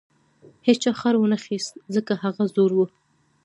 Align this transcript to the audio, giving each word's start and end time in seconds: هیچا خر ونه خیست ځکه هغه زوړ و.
هیچا 0.67 0.91
خر 0.99 1.15
ونه 1.17 1.37
خیست 1.45 1.73
ځکه 1.95 2.13
هغه 2.23 2.43
زوړ 2.53 2.71
و. 2.75 2.79